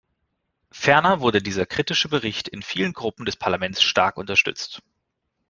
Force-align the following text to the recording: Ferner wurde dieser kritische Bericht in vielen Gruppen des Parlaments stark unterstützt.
Ferner 0.71 1.19
wurde 1.19 1.43
dieser 1.43 1.67
kritische 1.67 2.09
Bericht 2.09 2.47
in 2.47 2.63
vielen 2.63 2.93
Gruppen 2.93 3.23
des 3.23 3.35
Parlaments 3.35 3.83
stark 3.83 4.17
unterstützt. 4.17 4.81